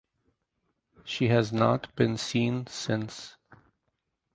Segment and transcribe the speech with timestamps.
[1.05, 3.35] She has not been seen since.